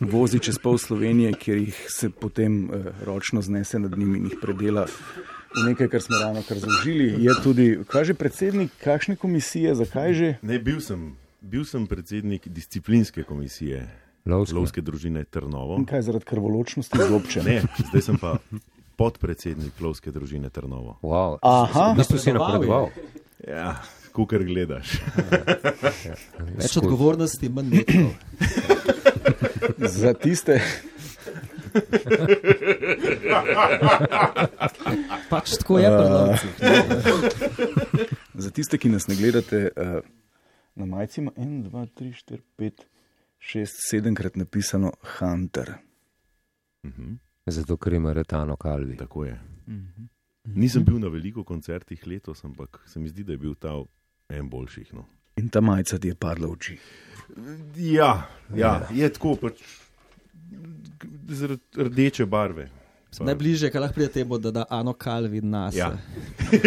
[0.00, 4.38] vozi čez pol Slovenije, kjer jih se potem eh, ročno znese nad njimi in jih
[4.42, 4.86] predela
[5.66, 7.24] nekaj, kar smo ravno kar zaužili.
[7.24, 10.28] Je tudi, kaže predsednik, kakšne komisije, zakaj že?
[10.42, 13.88] Ne, bil sem, bil sem predsednik disciplinske komisije
[14.26, 14.54] Lovske.
[14.54, 15.78] lovske družine Trnovo.
[15.80, 17.44] In kaj zaradi krvoločnosti izobčen?
[17.44, 18.36] Ne, zdaj sem pa
[18.98, 20.98] podpredsednik lovske družine Trnovo.
[21.02, 21.38] Wow.
[21.42, 21.92] Aha.
[21.94, 22.90] V bistvu si Napredoval napredoval.
[23.46, 23.78] Ja,
[24.12, 24.98] kukar gledaš.
[26.58, 28.08] Več odgovornosti, manj nekaj.
[29.78, 30.58] Za tiste,
[35.30, 36.50] Pač tako je pri lovcih.
[38.44, 40.00] za tiste, ki nas ne gledate, eh,
[40.74, 42.72] na majici ima 1, 2, 3, 4, 5,
[43.38, 45.72] 6, 7 krat napisano Hunter.
[47.46, 48.96] Zato, ker ima retano kalvi.
[48.96, 49.40] Tako je.
[50.44, 53.84] Nisem bil na veliko koncertih letos, ampak se mi zdi, da je bil ta
[54.28, 54.94] en boljših.
[54.94, 55.04] No.
[55.36, 56.78] In ta majica ti je padla v oči.
[57.76, 59.60] Ja, ja, je tako pač
[61.28, 62.68] zaradi rdeče barve.
[63.10, 65.74] Pa- Najbližje, kar lahko pride temu, da da Ano Kalvi nas.
[65.74, 65.92] Ja.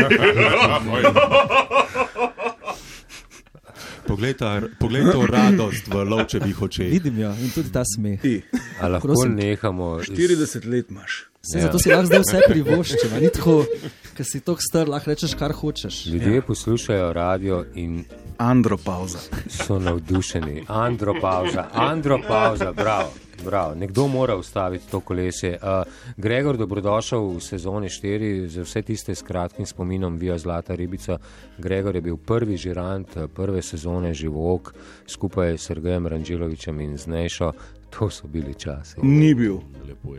[4.03, 6.89] Poglej ta- Poglej to radost v lovčevih očeh.
[6.89, 8.19] Vidim jo in tudi ta smeh.
[8.19, 8.41] Ti,
[8.79, 9.35] A lahko Prosim.
[9.35, 9.99] nehamo.
[9.99, 11.27] z- 40 let imaš.
[11.41, 11.61] Vse, Ja.
[11.61, 13.65] Zato si lahko zdaj vse privoščil, ni tako,
[14.13, 16.05] ker si tako star, lahko rečeš, kar hočeš.
[16.07, 18.03] Ljudje poslušajo radio in
[18.37, 19.19] Andropauza.
[19.47, 20.65] so navdušeni.
[20.67, 23.13] Andropauza, andropauza, bravo.
[23.45, 23.75] Bravo.
[23.75, 25.57] Nekdo mora ustaviti to kolesje.
[25.61, 25.83] Uh,
[26.17, 31.17] Gregor, dobrodošel v sezoni 4, za vse tiste s kratkim spominom, Vija Zlata ribica.
[31.57, 34.73] Gregor je bil prvi žirant eh, prve sezone Živok
[35.07, 37.51] skupaj s Sergejem Ranželovičem in Znejšo.
[37.91, 38.95] To so bili časi.
[39.03, 39.57] Ni bil.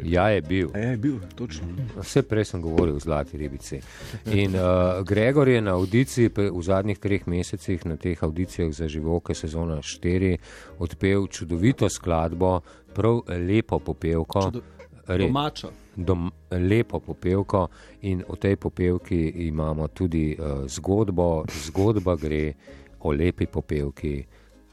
[0.04, 0.68] Ja, je bil.
[0.74, 1.66] A je bil, točno.
[1.96, 3.80] Vse prej sem govoril o zlati ribici.
[4.26, 4.61] In uh,
[5.02, 10.37] Gregor je na audiciji v zadnjih treh mesecih, na teh audicijah za živoke sezona 4,
[10.78, 12.61] odpel čudovito skladbo,
[12.94, 14.40] prav lepo popevko.
[14.42, 14.62] Čudo-
[15.06, 15.72] Re, Domačo.
[15.96, 17.68] dom, lepo popevko
[18.02, 21.44] in v tej popevki imamo tudi uh, zgodbo.
[21.66, 22.52] Zgodba gre
[23.00, 24.24] o lepi popevki,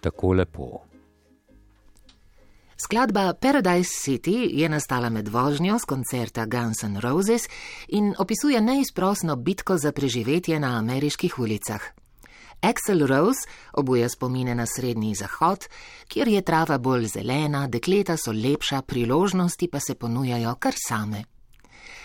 [0.02, 0.89] tako lepo.
[2.82, 7.50] Skladba Paradise City je nastala med vožnjo z koncerta Guns N' Roses
[7.88, 11.82] in opisuje neizprosno bitko za preživetje na ameriških ulicah.
[12.62, 15.68] Axel Rose obuja spomine na Srednji zahod,
[16.08, 21.24] kjer je trava bolj zelena, dekleta so lepša, priložnosti pa se ponujajo kar same.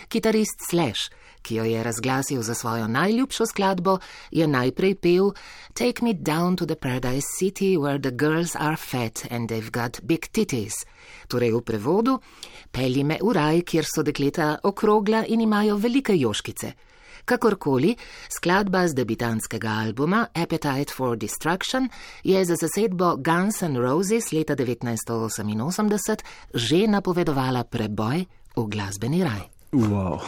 [0.09, 1.11] Kitarist Slash,
[1.45, 3.99] ki jo je razglasil za svojo najljubšo skladbo,
[4.31, 5.33] je najprej pel
[5.75, 10.01] Take me down to the paradise city where the girls are fat and they've got
[10.03, 10.75] big titties.
[11.29, 12.19] Torej v prevodu:
[12.73, 16.73] Pelji me v raj, kjer so dekleta okrogla in imajo velike joškice.
[17.25, 17.97] Kakorkoli,
[18.29, 21.89] skladba z debitanskega albuma Appetite for Destruction
[22.25, 26.21] je za zasedbo Guns N' Roses leta 1988
[26.55, 28.27] že napovedovala preboj
[28.57, 29.41] v glasbeni raj.
[29.73, 30.21] Wow.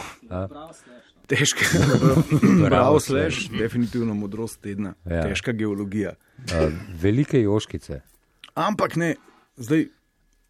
[1.27, 1.65] Težka,
[2.65, 5.15] bravo, slash, definitivno modrost tedna, Ja.
[5.15, 5.23] ja.
[5.23, 6.13] težka geologija.
[6.39, 8.01] Uh, velike joškice.
[8.55, 9.15] Ampak ne,
[9.57, 9.87] zdaj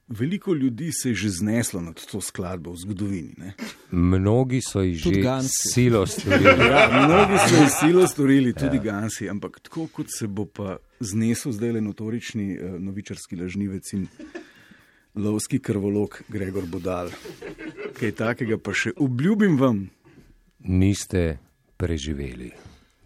[0.07, 3.33] veliko ljudi se je že zneslo nad to skladbo v zgodovini.
[3.37, 3.53] Ne?
[3.91, 5.71] Mnogi so jih Tudi že Gansi.
[5.73, 6.45] silo storili.
[6.71, 8.83] Ja, mnogi so jih silo storili, tudi ja.
[8.83, 14.07] Gansi, ampak tako kot se bo pa znesel zdaj le notorični uh, novičarski lažnivec in
[15.15, 17.09] lovski krvolog Gregor Budal.
[17.99, 19.89] Kaj takega pa še obljubim vam.
[20.67, 21.39] Niste
[21.77, 22.51] preživeli.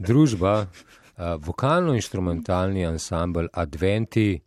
[0.01, 4.41] Družba, uh, vokalno-instrumentalni ansambl Adventi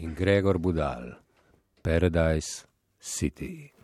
[0.00, 1.18] in Gregor Budal,
[1.82, 2.64] Paradise
[2.98, 3.77] City.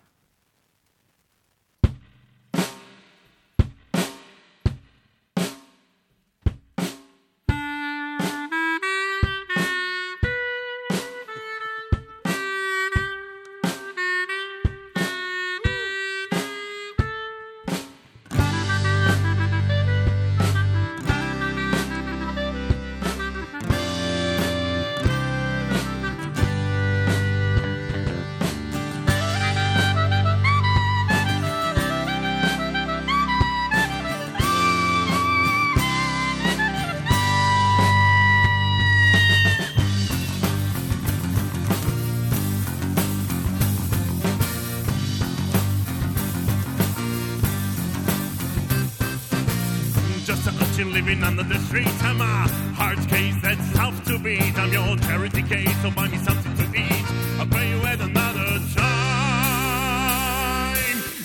[50.74, 52.02] Watching living under the streets.
[52.02, 54.58] I'm a hard case that's tough to beat.
[54.58, 57.04] I'm your charity case, so buy me something to eat.
[57.38, 58.84] I'll pay you at another time.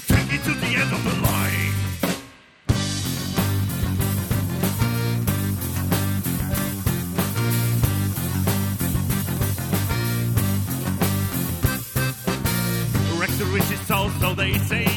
[0.07, 1.73] Take it to the end of the line.
[13.19, 14.88] Wreck the richest so they say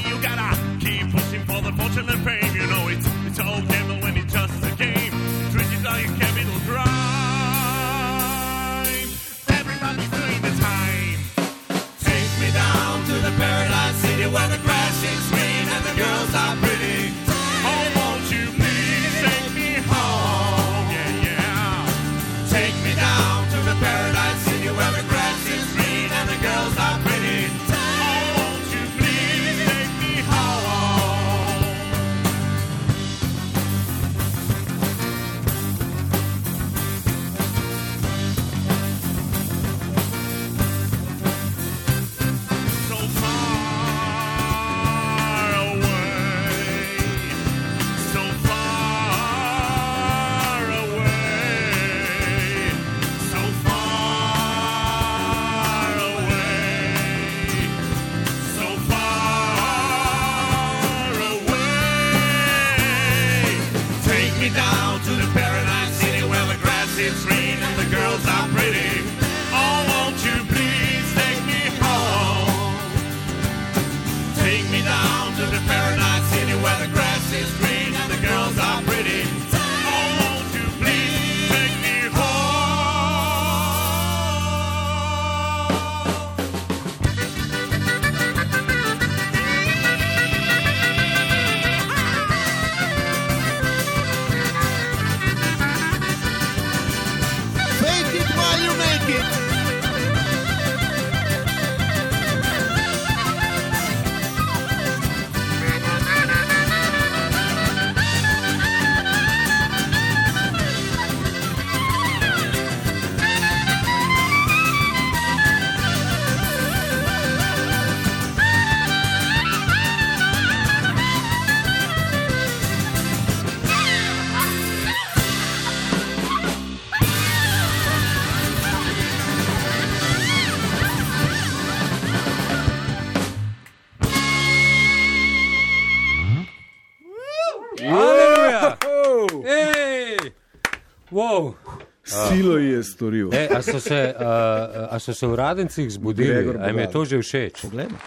[143.02, 143.34] storil.
[143.34, 146.30] E, a, so se, a, a so se v radencih zbudili?
[146.30, 147.62] Gregor A jim je to že všeč?
[147.62, 147.98] Poglejmo.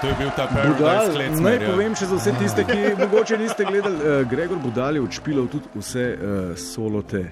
[0.00, 3.38] To je bil ta Budal, Paradise Let's naj povem še za vse tiste, ki mogoče
[3.40, 7.24] niste gledali, uh, Gregor Budal je odšpilal tudi vse uh, solote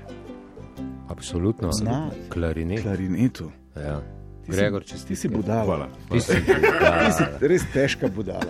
[1.12, 1.68] Absolutno.
[1.84, 2.80] Na Klarinet.
[2.80, 3.52] klarinetu.
[3.76, 4.00] Ja.
[4.42, 5.64] Ti si- Gregor, Ti si budala.
[5.64, 5.86] Hvala.
[6.10, 7.10] Ti si Ti budala.
[7.10, 8.42] si res težka budala.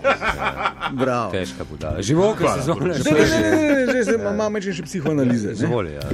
[0.90, 1.30] Bravo.
[1.30, 2.00] Težka budala.
[2.00, 2.84] Živoka sezona.
[2.86, 5.52] Ne, ne, ne, ne, ne, že se imamo še psihoanalize.
[5.54, 6.04] Zvoli, ja.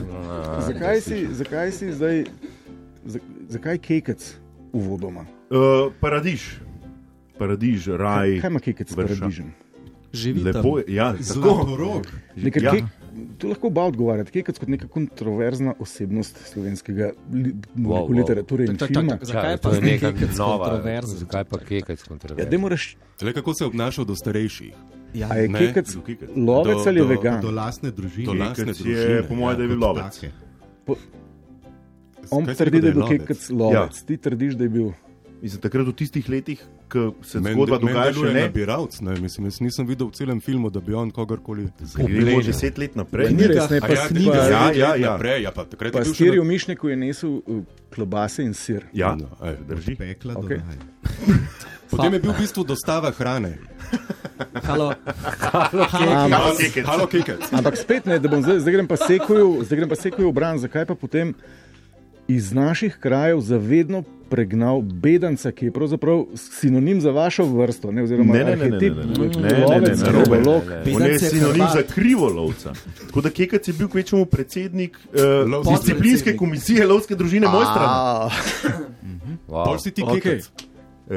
[0.61, 2.17] Zakaj si, zakaj si zdaj,
[3.07, 4.21] za- zakaj kekec
[4.73, 5.23] uvodoma?
[5.49, 6.59] Uh, paradiž,
[7.38, 8.41] paradiž, raj.
[8.41, 9.55] Kaj ima kekec s paradižem?
[10.11, 10.79] Živi Lepo tam.
[10.79, 11.09] je, ja.
[12.37, 12.67] Nekaj, Ja.
[12.67, 12.73] ja.
[12.75, 12.85] kek,
[13.39, 14.31] tu lahko oba odgovarjate.
[14.31, 18.13] Kekec kot neka kontroverzna osebnost slovenskega Wow, wow, wow.
[18.13, 19.13] literature in Tak, tak, filma.
[19.13, 20.57] tak, Zakaj Ja, pa to je zdaj neka kekec nova.
[20.59, 21.17] kontroverzen?
[21.19, 22.01] Zakaj pa kekec
[22.39, 24.75] Ja, moraš, Le kako se je obnašal do starejših?
[25.15, 25.89] Ja, a je kekec
[26.37, 27.41] lovec ali vegan?
[27.41, 28.27] Do lastne družine.
[28.27, 29.23] Do lastne Kekec je, družine.
[29.25, 30.15] po mojem, da je bil kot lovec.
[30.15, 30.33] take.
[32.31, 33.23] On trdi, da je bil lovec?
[33.23, 33.95] kekec lovec.
[33.95, 34.07] Ja.
[34.07, 34.89] Ti trdiš, da je bil.
[35.41, 38.42] Mislim, takrat v tistih letih, ko se Meni zgodba meni dogaja, še ne.
[38.42, 41.68] nabiralec, ne, mislim, jaz nisem videl v celem filmu, da bi on kogarkoli.
[41.94, 43.31] Gremo deset let naprej.
[43.31, 45.12] Ni res, ne, A pa, ja, knjiga, ja, ja, ja, ja, ja.
[45.12, 48.40] naprej, ja, pa takrat pa je bil še na- v mišniku je nesel uh, klobase
[48.40, 48.88] in sir.
[48.92, 49.94] Ja, No, ej, drži.
[49.96, 50.62] Pekla raja.
[51.90, 53.57] Potem je bil v bistvu dostava hrane.
[54.68, 54.92] Halo,
[55.88, 56.85] Halo, kekec.
[56.85, 57.40] Halo, kekec.
[57.51, 60.59] Ampak spet ne, da bom zdaj, zdaj grem pa sekuju, zdaj grem pa sekuju obran,
[60.59, 61.33] zakaj pa potem
[62.29, 68.35] iz naših krajev zavedno pregnal bedanca, ki je pravzaprav sinonim za vašo vrsto, ne, oziroma
[68.35, 70.25] Ne, ne, ne, ne, arhetip ne, ne, ne, ne, ne, lovec, ne, narobe.
[70.27, 70.61] krivolov.
[70.61, 71.73] On je Bedanec je sinonim Hrvat.
[71.73, 72.73] za krivolovca.
[73.01, 76.38] Tako da Kekac je bil kvečemu predsednik uh, Lovski disciplinske predsednik.
[76.38, 77.88] komisije lovske družine Mojstrana.
[77.88, 78.31] A,
[79.49, 79.64] Wow.
[79.64, 80.21] Pol si ti Okej.
[80.21, 80.51] kekec.
[81.07, 81.14] Uh,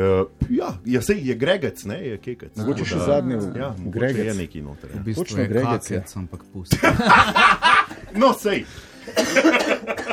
[0.49, 2.55] ja, ja, sej je Gregec, ne, je Kekac.
[2.55, 4.25] Mogoče še zadnji Ja, Gregec.
[4.25, 4.87] je neki noter.
[4.89, 5.01] V Ja.
[5.01, 6.03] bistvu Točno je Gregec je.
[6.15, 6.77] ampak pusti.
[8.15, 8.63] No, sej.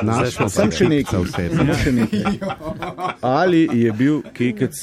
[0.01, 1.49] Našel Sam še nekaj, vse.
[1.55, 2.39] samo še nekaj.
[3.39, 4.75] Ali je bil kekec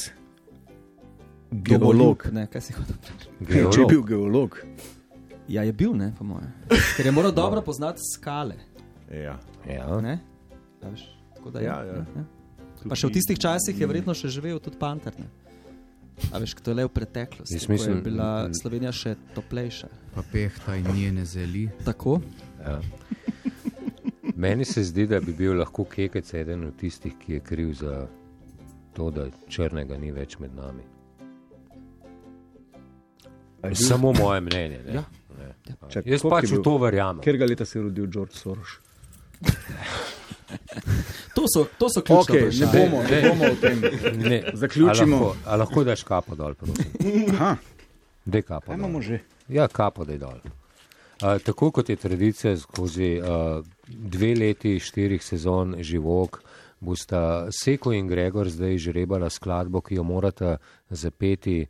[1.53, 2.27] Geolog.
[2.33, 3.29] Ne, kaj si hotel reči?
[3.53, 4.59] Ja, Če je bil geolog,
[5.49, 6.51] Ja, je bil, ne, po mojem.
[6.97, 8.57] Ker je moral dobro poznati skale.
[9.07, 9.37] Ja.
[9.65, 10.01] Ja.
[10.03, 10.19] Ne?
[10.83, 11.05] A veš,
[11.37, 11.67] tako da je.
[11.67, 12.01] Ja, ja.
[12.17, 12.25] ne?
[12.83, 15.15] Pa še v tistih časih je verjetno še živel tudi panter.
[15.15, 15.29] Ne?
[16.33, 19.89] A veš, to je le v preteklosti, Jaz ko je mislim- bila Slovenija še toplejša.
[20.17, 21.69] Pa pehta in njene zeli.
[21.85, 22.19] Tako?
[22.59, 22.81] Ja.
[24.37, 28.07] Meni se zdi, da bi bil lahko kekec eden od tistih, ki je kriv za
[28.93, 30.83] to, da črnega ni več med nami.
[33.63, 34.81] Bil- Samo moje mnenje.
[34.85, 34.95] Ne?
[34.95, 35.05] Ja.
[35.39, 35.55] Ne.
[35.91, 37.23] Čak, Jaz pač je v to verjamem.
[37.25, 38.77] Kjer ga leta se je rodil George Soros?
[41.35, 42.73] To so, to so ključne Okay, ne vprašanja.
[42.81, 43.81] bomo, ne bomo o tem.
[44.21, 44.37] Ne.
[44.55, 45.17] Zaključimo.
[45.17, 46.85] A lahko, a lahko daš kapo dol, prosim.
[47.31, 47.57] Aha,
[48.25, 48.67] Dej kapo.
[48.67, 48.79] dol.
[48.79, 49.19] imamo že?
[49.49, 50.39] Ja, kapo da je dol.
[51.21, 56.43] Tako kot je tradicija skozi uh, dve leti, štirih sezon živok,
[56.81, 60.57] bosta Seko in Gregor zdaj žrebala skladbo, ki jo morata
[60.91, 61.67] zapeti,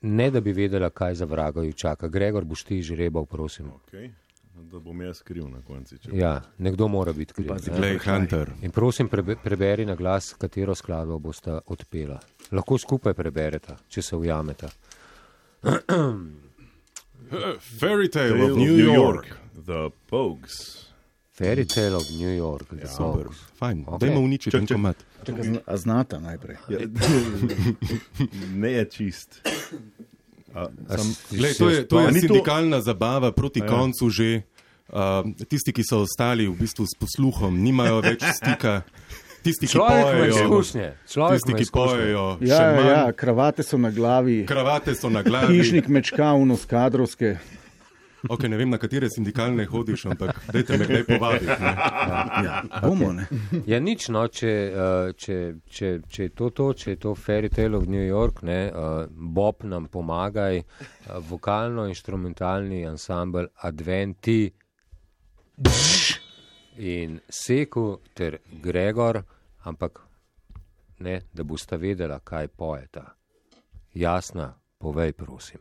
[0.00, 2.08] ne da bi vedela, kaj za vraga ju čaka.
[2.08, 3.72] Gregor, boš ti žrebal, prosim.
[3.80, 4.10] Okay.
[4.58, 5.94] Da bom jaz kriv na koncu.
[6.12, 7.52] Ja, nekdo mora biti kriv.
[7.76, 8.50] Glej, Hunter.
[8.62, 12.18] In prosim, prebe, preberi na glas, katero skladbo boste odpela.
[12.50, 14.68] Lahko skupaj preberete, če se ujamete.
[17.78, 19.26] Fairy Tale Tale of New York.
[19.56, 20.84] The Pogues.
[21.32, 23.80] Fairy Tale of New York, ja, Super, fajn.
[23.80, 23.88] Ok.
[23.88, 23.98] Okay.
[24.00, 24.74] Dajmo uničiti Čak, čak.
[24.74, 24.96] komat.
[25.24, 26.56] Zna- A znata najprej.
[26.68, 26.78] Ja,
[28.54, 29.40] ne je čist.
[30.54, 33.66] A, sam, Glej, to je, to je A ni to- sindikalna zabava proti Ja.
[33.68, 34.42] koncu že.
[34.88, 38.82] Uh, tisti, ki so ostali v bistvu s posluhom, nimajo več stika.
[39.40, 40.86] Tisti, ki Človek pojejo, izkušnje.
[41.06, 42.88] Človek tisti, ki pojejo, Ja, še ja, manj.
[42.88, 45.54] ja, kravate so na glavi, Kravate so na glavi.
[45.54, 47.36] hišnik mečka, unos kadrovske.
[48.28, 51.46] Okay, ne vem, na katere sindikalne hodiš, ampak dajte me kdaj povabiti.
[51.46, 51.74] ne.
[52.40, 53.28] Ja, bomo, ne?
[53.64, 57.46] Ja, nič, no, če, uh, če, če, če je to to, če je to Fairy
[57.48, 60.66] Tale of New York, ne, uh, Bob nam pomagaj, uh,
[61.22, 64.50] vokalno-instrumentalni ansambl Adventi
[66.78, 69.22] in Seku ter Gregor,
[69.64, 70.00] ampak
[70.98, 73.04] ne, da boste vedela, kaj pojeta.
[73.94, 75.60] Jasna, povej, prosim.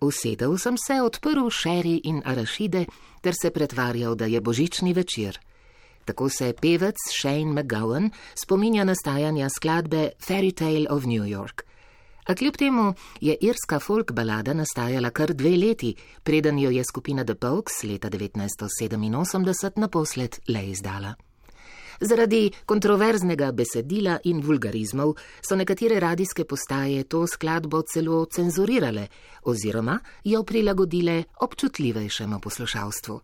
[0.00, 2.84] Usedel sem se, odprl šeri in arašide
[3.20, 5.38] ter se pretvarjal, da je božični večer.
[6.04, 11.67] Tako se pevec Shane McGowan spominja nastajanja skladbe Fairy Tale of New York.
[12.28, 17.24] A kljub temu je irska folk balada nastajala kar dve leti, preden jo je skupina
[17.24, 21.14] The Pogues leta 1987 naposled le izdala.
[22.00, 29.06] Zaradi kontroverznega besedila in vulgarizmov so nekatere radijske postaje to skladbo celo cenzurirale
[29.42, 33.20] oziroma jo prilagodile občutljivejšemu poslušalstvu.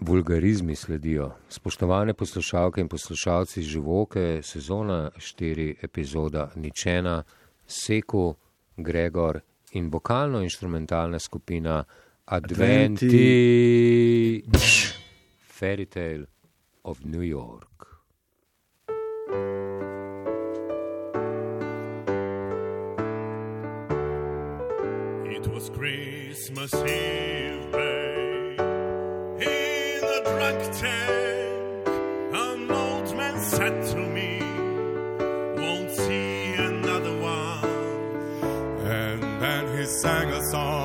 [0.00, 1.30] Vulgarizmi sledijo.
[1.48, 7.22] Spoštovane poslušalke in poslušalci živoke, sezona 4, epizoda Ničena,
[7.66, 8.34] Seku,
[8.76, 9.40] Gregor
[9.72, 11.84] in vokalno-instrumentalna skupina
[12.24, 13.12] Adventi,
[15.58, 16.24] Fairy Tale
[16.82, 17.68] of New York.
[25.36, 27.69] It was Christmas Eve.
[30.42, 30.56] An
[32.70, 34.40] old man said to me,
[35.60, 37.62] Won't see another one.
[38.86, 40.79] And then he sang a song,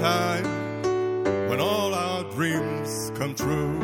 [0.00, 0.44] time
[1.50, 3.79] when all our dreams come true.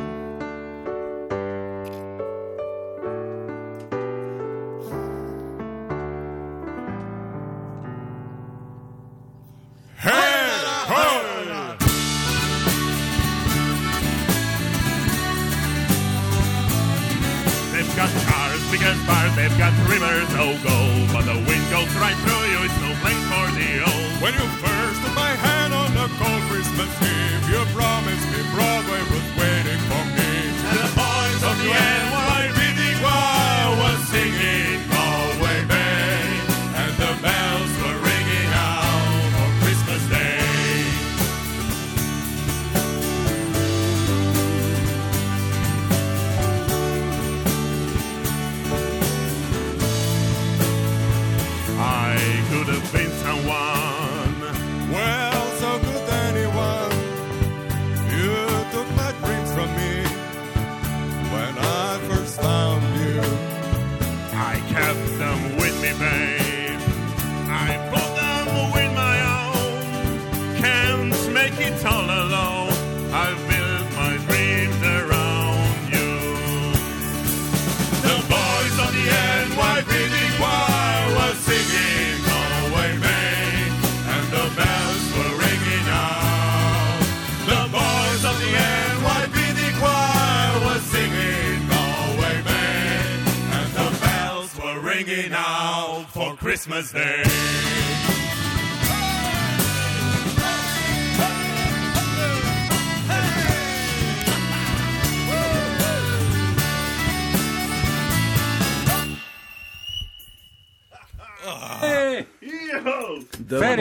[96.57, 97.26] Christmas Day.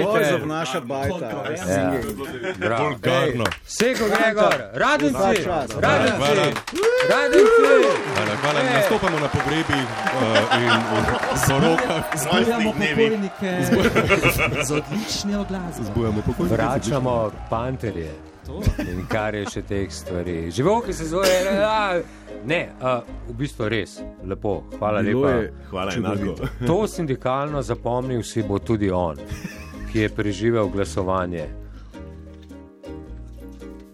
[0.03, 0.35] Tale.
[0.35, 1.25] of naša bajta.
[1.45, 1.93] are Ja.
[2.57, 2.83] Bravo.
[2.83, 3.45] Vulgarno.
[3.65, 5.43] Seko Gregor, radenci,
[5.79, 6.45] radenci, Hvala.
[7.09, 7.61] radenci.
[8.15, 8.59] Hvala, hvala.
[8.59, 8.73] E.
[8.73, 12.03] Nastopamo na pogrebih uh, in v porokah.
[12.15, 13.51] Zbujamo pokojnike
[14.63, 15.85] z odličnim glasom.
[15.85, 16.55] Zbujamo pokojnike.
[16.55, 18.11] Vračamo panterje.
[18.79, 20.51] In kar je še teh stvari.
[20.51, 21.29] Živoki se zove,
[21.65, 21.97] a,
[22.45, 25.39] ne, a, v bistvu res, lepo, hvala Bilo lepa.
[25.41, 26.35] je Hvala enako.
[26.67, 29.17] To sindikalno zapomnil si bo tudi on,
[29.95, 31.45] ki je preživel glasovanje.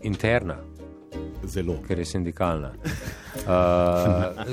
[0.01, 0.55] Interna,
[1.45, 1.75] Zelo.
[1.87, 2.73] ker je sindikalna.
[3.41, 3.47] Uh,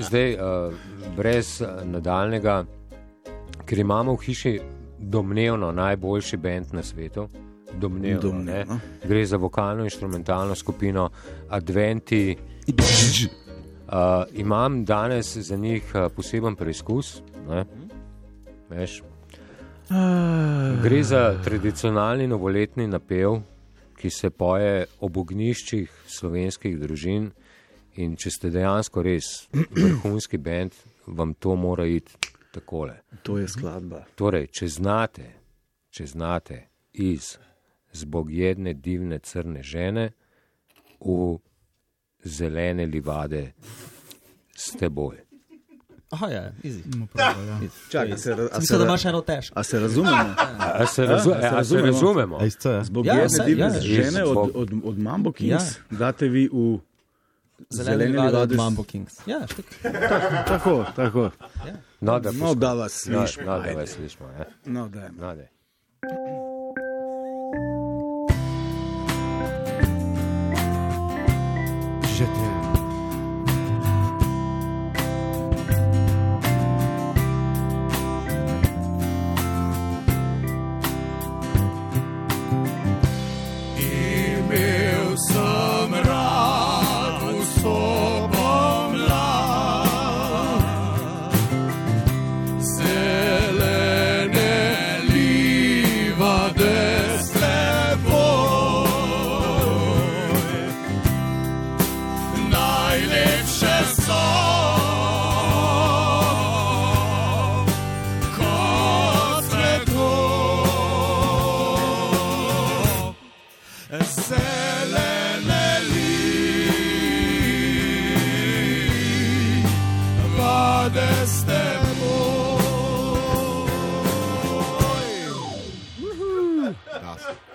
[0.00, 0.72] zdaj, uh,
[1.16, 2.64] brez nadaljnega,
[3.66, 4.52] ker imamo v hiši
[4.98, 7.26] domnevno najboljši bend na svetu.
[7.74, 8.74] Domnevno, Domnevno.
[8.74, 9.08] ne.
[9.08, 11.10] Gre za vokalno-instrumentalno skupino
[11.48, 12.36] Adventi.
[12.68, 17.22] Uh, imam danes za njih uh, poseben preizkus.
[17.48, 17.64] Ne?
[18.70, 19.02] Veš?
[20.82, 23.38] Gre za tradicionalni novoletni napev,
[23.96, 27.30] ki se poje ob ogniščih slovenskih družin.
[27.98, 30.76] In če ste dejansko res vrhunski bend,
[31.06, 32.14] vam to mora iti
[32.52, 33.00] takole.
[33.24, 34.04] To je skladba.
[34.14, 35.26] Torej, če znate,
[35.90, 36.58] če znate
[36.92, 37.38] iz
[37.96, 40.10] zbogjedne, divne, crne žene
[41.00, 41.38] v
[42.22, 43.54] zelene livade
[44.52, 45.27] s teboj.
[46.10, 46.82] Aha, ja, easy.
[47.90, 49.58] Čakaj, se, a, se, Mislim, da imaš eno težko.
[49.58, 50.34] a se razumemo?
[50.74, 52.38] A se, razu, a, a se razumemo?
[52.82, 53.80] Zbogjedne Ja, saj, divne ja.
[53.80, 56.78] žene od, Zbog- od, od Mambo Kings date vi v
[57.70, 59.14] Zeleni zeleni livade od Mambo Kings.
[59.26, 59.40] Ja.
[60.46, 61.30] Tako, tako.
[62.00, 64.28] No, da, No, da vas no, slišimo, no, da vas slišimo.
[64.28, 64.44] Ja.
[64.64, 65.14] No, dajmo.
[65.18, 65.46] No, daj.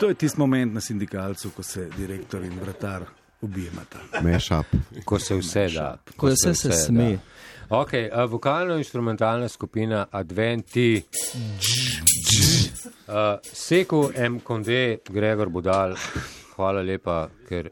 [0.04, 3.06] To je tisti moment na sindikalcu, ko se direktor in vratar
[3.42, 4.00] objemata.
[4.24, 4.66] Mashup.
[5.06, 5.98] Ko se vse da.
[6.18, 7.06] Ko je vse se sme.
[7.70, 7.78] Da.
[7.78, 11.04] Okay, uh, vokalno-instrumentalna skupina Adventi.
[13.08, 14.40] Uh, Seku M.
[14.40, 15.96] Konde, Gregor Budal,
[16.56, 17.72] hvala lepa, ker,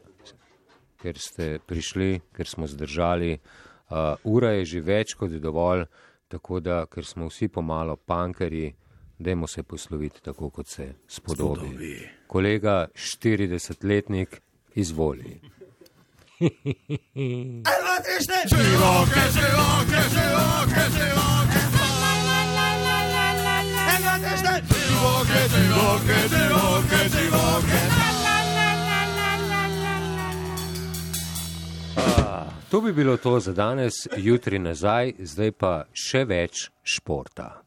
[1.02, 3.36] ker ste prišli, ker smo zdržali.
[3.36, 5.84] Uh, ura je že več kot dovolj,
[6.32, 8.72] tako da, ker smo vsi pomalo pankari,
[9.20, 11.68] dajmo se posloviti tako, kot se spodobi.
[11.68, 12.21] Spodobi.
[12.32, 14.40] Kolega 40-letnik,
[14.74, 15.40] izvoli.
[16.40, 18.14] Živoke,
[18.48, 21.60] živoke, živoke, živoke.
[24.72, 27.80] Živoke, živoke, živoke, živoke.
[32.70, 37.60] To bi bilo to za danes, jutri nazaj, zdaj pa še več športa.